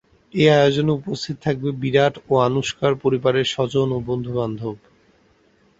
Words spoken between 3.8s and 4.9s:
ও বন্ধু বান্ধব।